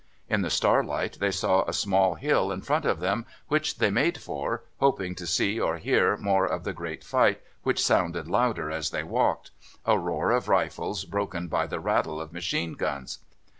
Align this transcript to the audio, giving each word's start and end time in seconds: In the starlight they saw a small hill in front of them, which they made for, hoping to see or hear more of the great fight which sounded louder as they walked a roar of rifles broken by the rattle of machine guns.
In 0.27 0.41
the 0.41 0.49
starlight 0.49 1.17
they 1.19 1.29
saw 1.29 1.61
a 1.65 1.73
small 1.73 2.15
hill 2.15 2.51
in 2.51 2.63
front 2.63 2.85
of 2.85 3.01
them, 3.01 3.23
which 3.49 3.77
they 3.77 3.91
made 3.91 4.19
for, 4.19 4.63
hoping 4.79 5.13
to 5.13 5.27
see 5.27 5.59
or 5.59 5.77
hear 5.77 6.17
more 6.17 6.47
of 6.47 6.63
the 6.63 6.73
great 6.73 7.03
fight 7.03 7.39
which 7.61 7.79
sounded 7.85 8.27
louder 8.27 8.71
as 8.71 8.89
they 8.89 9.03
walked 9.03 9.51
a 9.85 9.99
roar 9.99 10.31
of 10.31 10.47
rifles 10.47 11.05
broken 11.05 11.47
by 11.49 11.67
the 11.67 11.79
rattle 11.79 12.19
of 12.19 12.33
machine 12.33 12.73
guns. 12.73 13.19